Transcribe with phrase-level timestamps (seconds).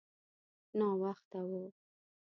[0.77, 1.53] ناوخته و.